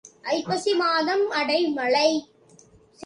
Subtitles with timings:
[0.29, 2.09] ஐப்பசி மாதம் அடை மழை.